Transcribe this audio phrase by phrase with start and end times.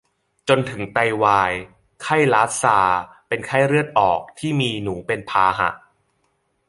[0.49, 1.51] จนถึงไตวาย
[2.01, 2.79] ไข้ลาสซา
[3.27, 5.69] เป็นไข้เลือดออกที่มีหนูเป็นพาหะ